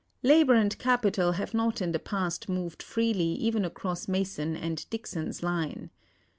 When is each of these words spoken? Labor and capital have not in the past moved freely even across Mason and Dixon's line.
Labor 0.23 0.55
and 0.55 0.75
capital 0.79 1.33
have 1.33 1.53
not 1.53 1.79
in 1.79 1.91
the 1.91 1.99
past 1.99 2.49
moved 2.49 2.81
freely 2.81 3.33
even 3.33 3.63
across 3.63 4.07
Mason 4.07 4.55
and 4.57 4.83
Dixon's 4.89 5.43
line. 5.43 5.91